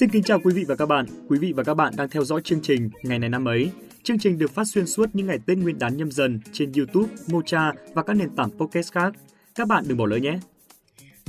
[0.00, 1.06] Xin kính chào quý vị và các bạn.
[1.28, 3.70] Quý vị và các bạn đang theo dõi chương trình Ngày này năm ấy.
[4.02, 7.14] Chương trình được phát xuyên suốt những ngày Tết Nguyên đán nhâm dần trên YouTube,
[7.26, 9.12] Mocha và các nền tảng podcast khác.
[9.54, 10.38] Các bạn đừng bỏ lỡ nhé.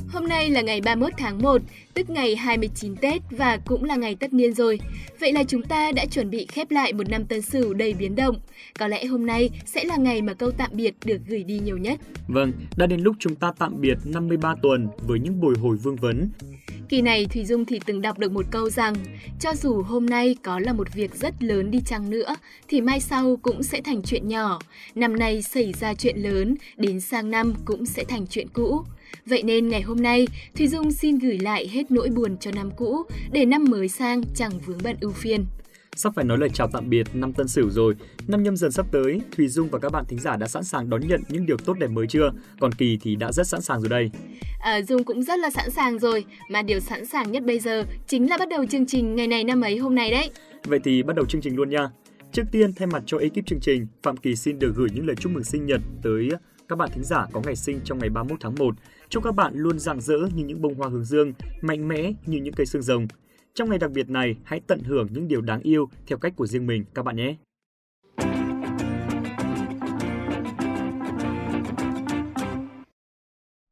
[0.08, 1.62] Hôm nay là ngày 31 tháng 1,
[1.94, 4.80] tức ngày 29 Tết và cũng là ngày tất niên rồi.
[5.20, 8.16] Vậy là chúng ta đã chuẩn bị khép lại một năm tân sửu đầy biến
[8.16, 8.36] động.
[8.78, 11.78] Có lẽ hôm nay sẽ là ngày mà câu tạm biệt được gửi đi nhiều
[11.78, 12.00] nhất.
[12.28, 15.96] Vâng, đã đến lúc chúng ta tạm biệt 53 tuần với những bồi hồi vương
[15.96, 16.28] vấn.
[16.92, 18.94] Kỳ này Thùy Dung thì từng đọc được một câu rằng
[19.40, 22.36] cho dù hôm nay có là một việc rất lớn đi chăng nữa
[22.68, 24.58] thì mai sau cũng sẽ thành chuyện nhỏ.
[24.94, 28.84] Năm nay xảy ra chuyện lớn, đến sang năm cũng sẽ thành chuyện cũ.
[29.26, 30.28] Vậy nên ngày hôm nay,
[30.58, 34.22] Thùy Dung xin gửi lại hết nỗi buồn cho năm cũ để năm mới sang
[34.34, 35.44] chẳng vướng bận ưu phiền.
[35.96, 37.94] Sắp phải nói lời chào tạm biệt năm Tân Sửu rồi,
[38.28, 40.90] năm nhâm dần sắp tới, Thùy Dung và các bạn thính giả đã sẵn sàng
[40.90, 42.32] đón nhận những điều tốt đẹp mới chưa?
[42.60, 44.10] Còn Kỳ thì đã rất sẵn sàng rồi đây.
[44.60, 47.84] À, Dung cũng rất là sẵn sàng rồi, mà điều sẵn sàng nhất bây giờ
[48.06, 50.30] chính là bắt đầu chương trình ngày này năm ấy hôm nay đấy.
[50.64, 51.90] Vậy thì bắt đầu chương trình luôn nha.
[52.32, 55.16] Trước tiên, thay mặt cho ekip chương trình, Phạm Kỳ xin được gửi những lời
[55.16, 56.30] chúc mừng sinh nhật tới
[56.68, 58.74] các bạn thính giả có ngày sinh trong ngày 31 tháng 1.
[59.08, 62.38] Chúc các bạn luôn rạng rỡ như những bông hoa hướng dương, mạnh mẽ như
[62.38, 63.06] những cây xương rồng.
[63.54, 66.46] Trong ngày đặc biệt này, hãy tận hưởng những điều đáng yêu theo cách của
[66.46, 67.34] riêng mình các bạn nhé.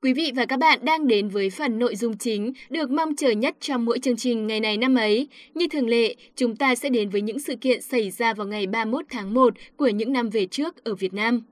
[0.02, 3.30] Quý vị và các bạn đang đến với phần nội dung chính được mong chờ
[3.30, 5.28] nhất trong mỗi chương trình ngày này năm ấy.
[5.54, 8.66] Như thường lệ, chúng ta sẽ đến với những sự kiện xảy ra vào ngày
[8.66, 11.42] 31 tháng 1 của những năm về trước ở Việt Nam.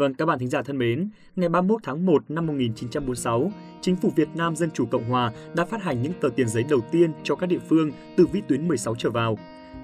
[0.00, 4.12] Vâng, các bạn thính giả thân mến, ngày 31 tháng 1 năm 1946, Chính phủ
[4.16, 7.12] Việt Nam Dân Chủ Cộng Hòa đã phát hành những tờ tiền giấy đầu tiên
[7.22, 9.38] cho các địa phương từ vĩ tuyến 16 trở vào.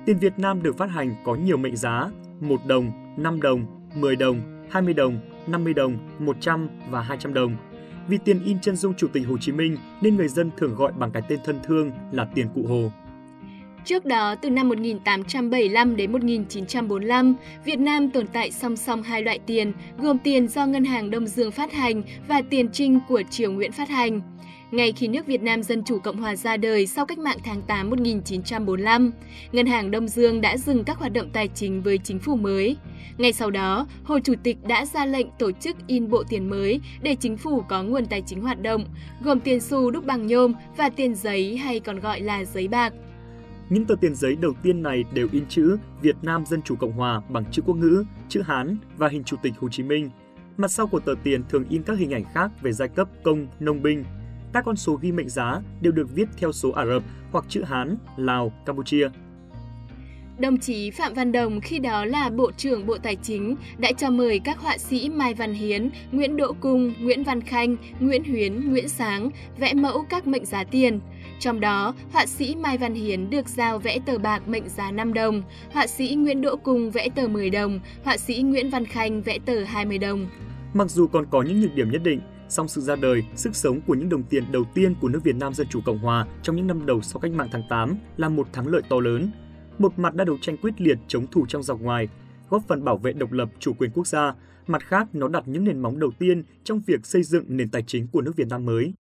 [0.06, 4.16] Tiền Việt Nam được phát hành có nhiều mệnh giá 1 đồng, 5 đồng, 10
[4.16, 7.56] đồng, 20 đồng, 50 đồng, 100 và 200 đồng.
[8.08, 10.92] Vì tiền in chân dung Chủ tịch Hồ Chí Minh nên người dân thường gọi
[10.92, 12.90] bằng cái tên thân thương là tiền Cụ Hồ.
[13.86, 17.34] Trước đó, từ năm 1875 đến 1945,
[17.64, 21.26] Việt Nam tồn tại song song hai loại tiền, gồm tiền do Ngân hàng Đông
[21.26, 24.20] Dương phát hành và tiền trinh của Triều Nguyễn phát hành.
[24.70, 27.62] Ngay khi nước Việt Nam Dân Chủ Cộng Hòa ra đời sau cách mạng tháng
[27.62, 29.12] 8 1945,
[29.52, 32.76] Ngân hàng Đông Dương đã dừng các hoạt động tài chính với chính phủ mới.
[33.18, 36.80] Ngay sau đó, Hồ Chủ tịch đã ra lệnh tổ chức in bộ tiền mới
[37.02, 38.84] để chính phủ có nguồn tài chính hoạt động,
[39.22, 42.92] gồm tiền xu đúc bằng nhôm và tiền giấy hay còn gọi là giấy bạc.
[43.70, 46.92] Những tờ tiền giấy đầu tiên này đều in chữ Việt Nam Dân Chủ Cộng
[46.92, 50.10] Hòa bằng chữ quốc ngữ, chữ Hán và hình Chủ tịch Hồ Chí Minh.
[50.56, 53.46] Mặt sau của tờ tiền thường in các hình ảnh khác về giai cấp công,
[53.60, 54.04] nông binh.
[54.52, 57.62] Các con số ghi mệnh giá đều được viết theo số Ả Rập hoặc chữ
[57.62, 59.08] Hán, Lào, Campuchia.
[60.38, 64.10] Đồng chí Phạm Văn Đồng khi đó là Bộ trưởng Bộ Tài chính đã cho
[64.10, 68.70] mời các họa sĩ Mai Văn Hiến, Nguyễn Đỗ Cung, Nguyễn Văn Khanh, Nguyễn Huyến,
[68.70, 71.00] Nguyễn Sáng vẽ mẫu các mệnh giá tiền.
[71.40, 75.14] Trong đó, họa sĩ Mai Văn Hiến được giao vẽ tờ bạc mệnh giá 5
[75.14, 75.42] đồng,
[75.72, 79.38] họa sĩ Nguyễn Đỗ Cung vẽ tờ 10 đồng, họa sĩ Nguyễn Văn Khanh vẽ
[79.46, 80.26] tờ 20 đồng.
[80.74, 83.80] Mặc dù còn có những nhược điểm nhất định, song sự ra đời, sức sống
[83.86, 86.56] của những đồng tiền đầu tiên của nước Việt Nam Dân Chủ Cộng Hòa trong
[86.56, 89.30] những năm đầu sau cách mạng tháng 8 là một thắng lợi to lớn.
[89.78, 92.08] Một mặt đã đấu tranh quyết liệt chống thù trong dọc ngoài,
[92.50, 94.34] góp phần bảo vệ độc lập chủ quyền quốc gia,
[94.66, 97.82] mặt khác nó đặt những nền móng đầu tiên trong việc xây dựng nền tài
[97.86, 98.92] chính của nước Việt Nam mới.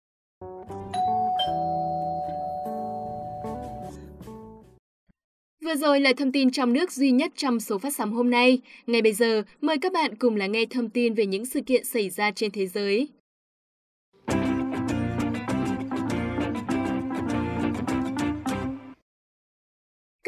[5.65, 8.61] Vừa rồi là thông tin trong nước duy nhất trong số phát sóng hôm nay.
[8.87, 11.85] Ngay bây giờ, mời các bạn cùng lắng nghe thông tin về những sự kiện
[11.85, 13.09] xảy ra trên thế giới.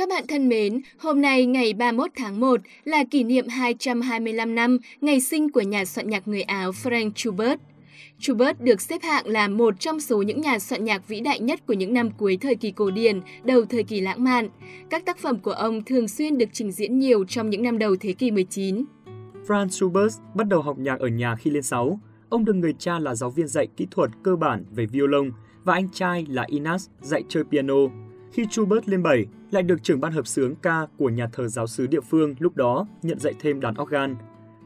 [0.08, 4.78] Các bạn thân mến, hôm nay ngày 31 tháng 1 là kỷ niệm 225 năm
[5.00, 7.60] ngày sinh của nhà soạn nhạc người Áo Frank Schubert.
[8.20, 11.66] Schubert được xếp hạng là một trong số những nhà soạn nhạc vĩ đại nhất
[11.66, 14.48] của những năm cuối thời kỳ cổ điển, đầu thời kỳ lãng mạn.
[14.90, 17.96] Các tác phẩm của ông thường xuyên được trình diễn nhiều trong những năm đầu
[18.00, 18.84] thế kỷ 19.
[19.46, 22.00] Franz Schubert bắt đầu học nhạc ở nhà khi lên 6.
[22.28, 25.30] Ông được người cha là giáo viên dạy kỹ thuật cơ bản về violon
[25.64, 28.05] và anh trai là Inas dạy chơi piano.
[28.32, 31.66] Khi Schubert lên 7, lại được trưởng ban hợp xướng ca của nhà thờ giáo
[31.66, 34.16] sứ địa phương lúc đó nhận dạy thêm đàn organ.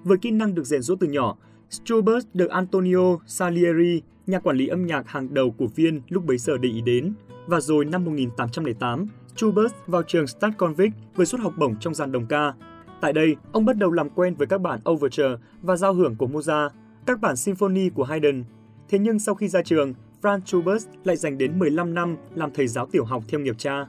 [0.05, 1.37] Với kỹ năng được rèn rũa từ nhỏ,
[1.71, 6.39] Schubert được Antonio Salieri, nhà quản lý âm nhạc hàng đầu của Viên lúc bấy
[6.39, 7.15] giờ để ý đến.
[7.47, 12.27] Và rồi năm 1808, Schubert vào trường Stadtkonvict với suất học bổng trong dàn đồng
[12.27, 12.53] ca.
[13.01, 16.27] Tại đây, ông bắt đầu làm quen với các bản overture và giao hưởng của
[16.27, 16.71] Mozart,
[17.07, 18.45] các bản symphony của Haydn.
[18.89, 22.67] Thế nhưng sau khi ra trường, Franz Schubert lại dành đến 15 năm làm thầy
[22.67, 23.87] giáo tiểu học theo nghiệp cha.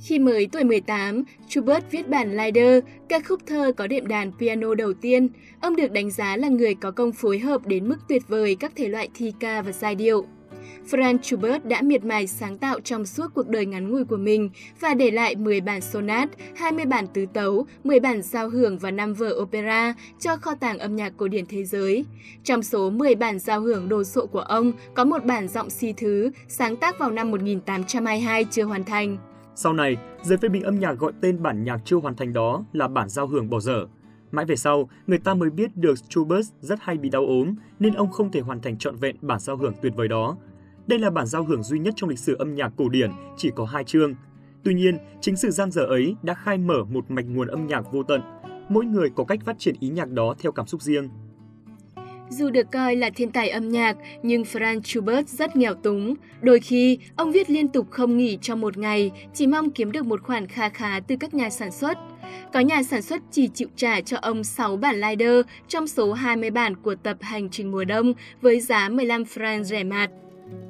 [0.00, 4.74] Khi mới tuổi 18, Schubert viết bản Lieder, ca khúc thơ có đệm đàn piano
[4.74, 5.28] đầu tiên.
[5.60, 8.72] Ông được đánh giá là người có công phối hợp đến mức tuyệt vời các
[8.76, 10.26] thể loại thi ca và giai điệu.
[10.90, 14.50] Franz Schubert đã miệt mài sáng tạo trong suốt cuộc đời ngắn ngủi của mình
[14.80, 18.90] và để lại 10 bản sonat, 20 bản tứ tấu, 10 bản giao hưởng và
[18.90, 22.04] 5 vở opera cho kho tàng âm nhạc cổ điển thế giới.
[22.44, 25.92] Trong số 10 bản giao hưởng đồ sộ của ông, có một bản giọng si
[25.96, 29.16] thứ, sáng tác vào năm 1822 chưa hoàn thành.
[29.54, 32.64] Sau này, giới phê bình âm nhạc gọi tên bản nhạc chưa hoàn thành đó
[32.72, 33.86] là bản giao hưởng bỏ dở.
[34.30, 37.94] Mãi về sau, người ta mới biết được Schubert rất hay bị đau ốm, nên
[37.94, 40.36] ông không thể hoàn thành trọn vẹn bản giao hưởng tuyệt vời đó.
[40.86, 43.50] Đây là bản giao hưởng duy nhất trong lịch sử âm nhạc cổ điển, chỉ
[43.56, 44.14] có hai chương.
[44.64, 47.92] Tuy nhiên, chính sự gian dở ấy đã khai mở một mạch nguồn âm nhạc
[47.92, 48.20] vô tận.
[48.68, 51.08] Mỗi người có cách phát triển ý nhạc đó theo cảm xúc riêng.
[52.28, 56.14] Dù được coi là thiên tài âm nhạc, nhưng Franz Schubert rất nghèo túng.
[56.40, 60.06] Đôi khi, ông viết liên tục không nghỉ trong một ngày, chỉ mong kiếm được
[60.06, 61.98] một khoản kha khá từ các nhà sản xuất.
[62.52, 66.50] Có nhà sản xuất chỉ chịu trả cho ông 6 bản Lider trong số 20
[66.50, 70.10] bản của tập Hành trình mùa đông với giá 15 franc rẻ mạt.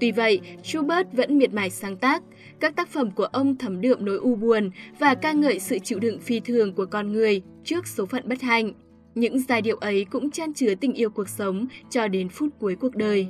[0.01, 2.23] Tuy vậy, Schubert vẫn miệt mài sáng tác.
[2.61, 5.99] Các tác phẩm của ông thấm đượm nỗi u buồn và ca ngợi sự chịu
[5.99, 8.73] đựng phi thường của con người trước số phận bất hạnh.
[9.15, 12.77] Những giai điệu ấy cũng chan chứa tình yêu cuộc sống cho đến phút cuối
[12.77, 13.29] cuộc đời.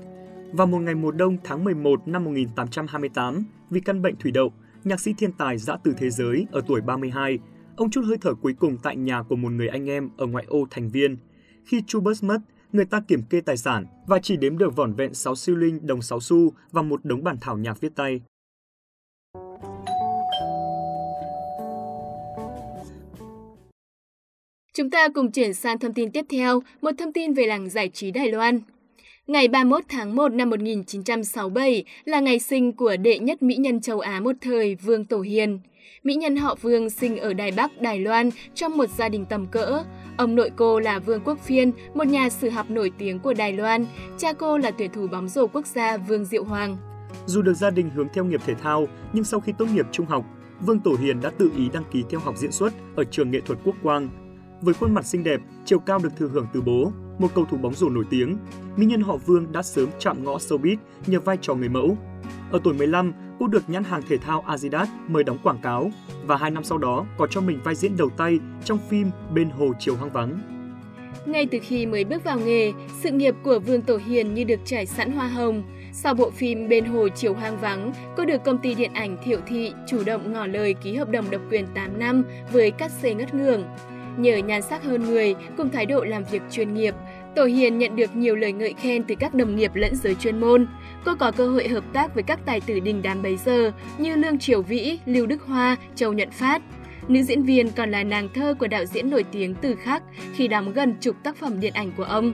[0.52, 4.52] Vào một ngày mùa đông tháng 11 năm 1828, vì căn bệnh thủy đậu,
[4.84, 7.38] nhạc sĩ thiên tài dã từ thế giới ở tuổi 32,
[7.76, 10.44] ông chút hơi thở cuối cùng tại nhà của một người anh em ở ngoại
[10.48, 11.16] ô thành viên.
[11.64, 12.38] Khi Schubert mất,
[12.74, 15.86] người ta kiểm kê tài sản và chỉ đếm được vỏn vẹn 6 siêu linh
[15.86, 18.20] đồng 6 xu và một đống bản thảo nhạc viết tay.
[24.74, 27.88] Chúng ta cùng chuyển sang thông tin tiếp theo, một thông tin về làng giải
[27.88, 28.60] trí Đài Loan.
[29.26, 34.00] Ngày 31 tháng 1 năm 1967 là ngày sinh của đệ nhất mỹ nhân châu
[34.00, 35.60] Á một thời Vương Tổ Hiền.
[36.02, 39.46] Mỹ nhân họ Vương sinh ở Đài Bắc, Đài Loan trong một gia đình tầm
[39.46, 39.84] cỡ.
[40.16, 43.52] Ông nội cô là Vương Quốc Phiên, một nhà sử học nổi tiếng của Đài
[43.52, 43.86] Loan.
[44.18, 46.76] Cha cô là tuyển thủ bóng rổ quốc gia Vương Diệu Hoàng.
[47.26, 50.06] Dù được gia đình hướng theo nghiệp thể thao, nhưng sau khi tốt nghiệp trung
[50.06, 50.24] học,
[50.60, 53.40] Vương Tổ Hiền đã tự ý đăng ký theo học diễn xuất ở trường nghệ
[53.40, 54.08] thuật Quốc Quang
[54.60, 57.56] với khuôn mặt xinh đẹp, chiều cao được thừa hưởng từ bố, một cầu thủ
[57.56, 58.38] bóng rổ nổi tiếng,
[58.76, 60.76] mỹ nhân họ Vương đã sớm chạm ngõ showbiz
[61.06, 61.96] nhờ vai trò người mẫu.
[62.54, 65.90] Ở tuổi 15, cô được nhãn hàng thể thao Adidas mời đóng quảng cáo
[66.26, 69.50] và hai năm sau đó có cho mình vai diễn đầu tay trong phim Bên
[69.50, 70.38] hồ chiều hoang vắng.
[71.26, 72.72] Ngay từ khi mới bước vào nghề,
[73.02, 75.62] sự nghiệp của Vương Tổ Hiền như được trải sẵn hoa hồng.
[75.92, 79.38] Sau bộ phim Bên hồ chiều hoang vắng, cô được công ty điện ảnh Thiệu
[79.46, 83.14] Thị chủ động ngỏ lời ký hợp đồng độc quyền 8 năm với các xe
[83.14, 83.64] ngất ngường.
[84.16, 86.94] Nhờ nhan sắc hơn người cùng thái độ làm việc chuyên nghiệp,
[87.36, 90.40] Tổ Hiền nhận được nhiều lời ngợi khen từ các đồng nghiệp lẫn giới chuyên
[90.40, 90.66] môn.
[91.04, 94.16] Cô có cơ hội hợp tác với các tài tử đình đám bấy giờ như
[94.16, 96.62] Lương Triều Vĩ, Lưu Đức Hoa, Châu Nhận Phát.
[97.08, 100.02] Nữ diễn viên còn là nàng thơ của đạo diễn nổi tiếng Từ Khắc
[100.34, 102.32] khi đóng gần chục tác phẩm điện ảnh của ông.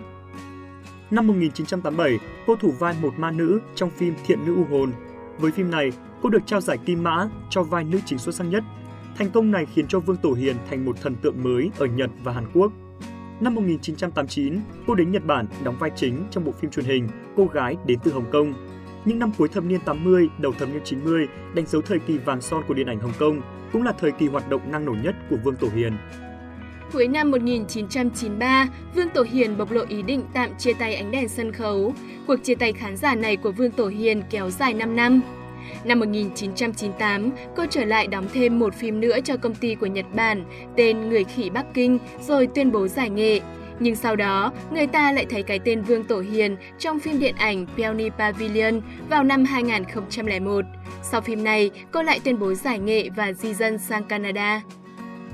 [1.11, 4.93] Năm 1987, cô thủ vai một ma nữ trong phim Thiện nữ u hồn.
[5.39, 5.91] Với phim này,
[6.23, 8.65] cô được trao giải Kim Mã cho vai nữ chính xuất sắc nhất
[9.17, 12.11] Thành công này khiến cho Vương Tổ Hiền thành một thần tượng mới ở Nhật
[12.25, 12.73] và Hàn Quốc.
[13.41, 17.47] Năm 1989, cô đến Nhật Bản đóng vai chính trong bộ phim truyền hình Cô
[17.47, 18.55] gái đến từ Hồng Kông.
[19.05, 22.41] Những năm cuối thập niên 80, đầu thập niên 90 đánh dấu thời kỳ vàng
[22.41, 23.41] son của điện ảnh Hồng Kông,
[23.73, 25.93] cũng là thời kỳ hoạt động năng nổ nhất của Vương Tổ Hiền.
[26.93, 31.29] Cuối năm 1993, Vương Tổ Hiền bộc lộ ý định tạm chia tay ánh đèn
[31.29, 31.95] sân khấu.
[32.27, 35.21] Cuộc chia tay khán giả này của Vương Tổ Hiền kéo dài 5 năm.
[35.85, 40.07] Năm 1998, cô trở lại đóng thêm một phim nữa cho công ty của Nhật
[40.15, 40.45] Bản
[40.77, 43.41] tên Người khỉ Bắc Kinh rồi tuyên bố giải nghệ.
[43.81, 47.35] Nhưng sau đó, người ta lại thấy cái tên Vương Tổ Hiền trong phim điện
[47.39, 50.65] ảnh Peony Pavilion vào năm 2001.
[51.03, 54.63] Sau phim này, cô lại tuyên bố giải nghệ và di dân sang Canada.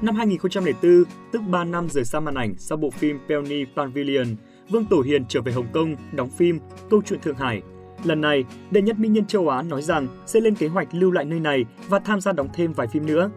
[0.02, 4.26] Năm 2004, tức 3 năm rời xa màn ảnh sau bộ phim Peony Pavilion,
[4.68, 7.62] Vương Tổ Hiền trở về Hồng Kông đóng phim Câu chuyện Thượng Hải
[8.06, 11.10] Lần này, đệ nhất mỹ nhân châu Á nói rằng sẽ lên kế hoạch lưu
[11.10, 13.30] lại nơi này và tham gia đóng thêm vài phim nữa.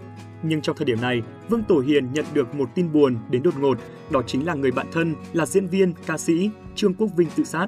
[0.43, 3.53] Nhưng trong thời điểm này, Vương Tổ Hiền nhận được một tin buồn đến đột
[3.59, 3.77] ngột,
[4.11, 7.43] đó chính là người bạn thân là diễn viên, ca sĩ Trương Quốc Vinh tự
[7.43, 7.67] sát.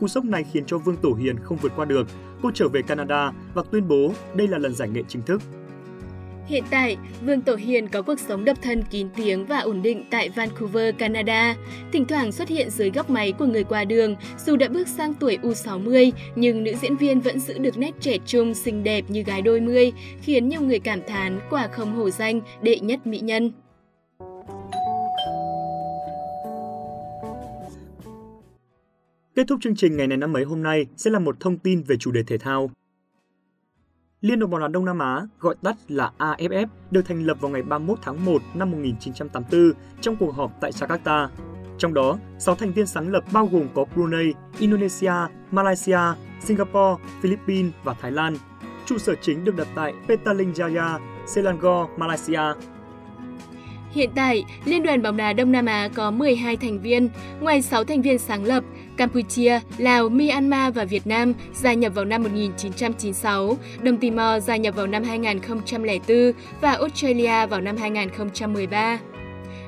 [0.00, 2.06] Cú sốc này khiến cho Vương Tổ Hiền không vượt qua được.
[2.42, 5.42] Cô trở về Canada và tuyên bố đây là lần giải nghệ chính thức.
[6.48, 10.04] Hiện tại, Vương Tổ Hiền có cuộc sống độc thân kín tiếng và ổn định
[10.10, 11.56] tại Vancouver, Canada.
[11.92, 15.14] Thỉnh thoảng xuất hiện dưới góc máy của người qua đường, dù đã bước sang
[15.14, 19.22] tuổi U60, nhưng nữ diễn viên vẫn giữ được nét trẻ trung, xinh đẹp như
[19.22, 23.20] gái đôi mươi, khiến nhiều người cảm thán quả không hổ danh đệ nhất mỹ
[23.20, 23.52] nhân.
[29.34, 31.82] Kết thúc chương trình ngày này năm mấy hôm nay sẽ là một thông tin
[31.82, 32.70] về chủ đề thể thao.
[34.20, 37.50] Liên đoàn bóng đá Đông Nam Á, gọi tắt là AFF, được thành lập vào
[37.50, 41.28] ngày 31 tháng 1 năm 1984 trong cuộc họp tại Jakarta.
[41.78, 45.12] Trong đó, 6 thành viên sáng lập bao gồm có Brunei, Indonesia,
[45.50, 45.98] Malaysia,
[46.40, 48.36] Singapore, Philippines và Thái Lan.
[48.86, 52.42] Trụ sở chính được đặt tại Petaling Jaya, Selangor, Malaysia.
[53.90, 57.08] Hiện tại, Liên đoàn bóng đá Đông Nam Á có 12 thành viên,
[57.40, 58.64] ngoài 6 thành viên sáng lập,
[58.98, 64.74] Campuchia, Lào, Myanmar và Việt Nam gia nhập vào năm 1996, Đông Timor gia nhập
[64.76, 68.98] vào năm 2004 và Australia vào năm 2013.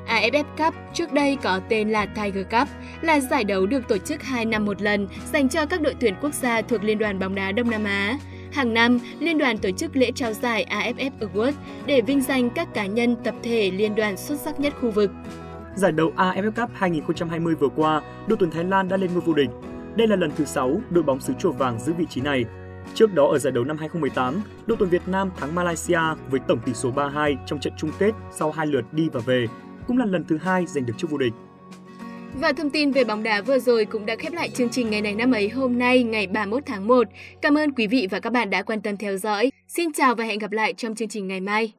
[0.09, 2.69] AFF Cup trước đây có tên là Tiger Cup,
[3.03, 6.15] là giải đấu được tổ chức 2 năm một lần dành cho các đội tuyển
[6.23, 8.19] quốc gia thuộc Liên đoàn bóng đá Đông Nam Á.
[8.53, 11.53] Hàng năm, Liên đoàn tổ chức lễ trao giải AFF Award
[11.87, 15.11] để vinh danh các cá nhân tập thể liên đoàn xuất sắc nhất khu vực.
[15.75, 19.35] Giải đấu AFF Cup 2020 vừa qua, đội tuyển Thái Lan đã lên ngôi vô
[19.35, 19.51] địch.
[19.97, 22.45] Đây là lần thứ 6 đội bóng xứ chùa vàng giữ vị trí này.
[22.95, 26.01] Trước đó ở giải đấu năm 2018, đội tuyển Việt Nam thắng Malaysia
[26.31, 29.47] với tổng tỷ số 3-2 trong trận chung kết sau hai lượt đi và về,
[29.87, 31.33] cũng là lần thứ hai giành được chức vô địch.
[32.35, 35.03] Và thông tin về bóng đá vừa rồi cũng đã khép lại chương trình ngày
[35.03, 37.09] này năm ấy hôm nay ngày 31 tháng 1.
[37.43, 39.53] Cảm ơn quý vị và các bạn đã quan tâm theo dõi.
[39.69, 41.73] Xin chào và hẹn gặp lại trong chương trình ngày mai.